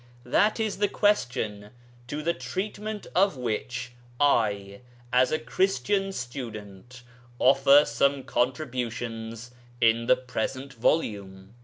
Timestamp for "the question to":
0.79-2.23